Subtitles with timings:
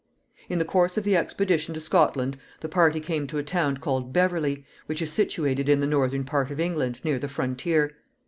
[0.49, 4.11] In the course of the expedition to Scotland the party came to a town called
[4.11, 7.93] Beverley, which is situated in the northern part of England, near the frontier.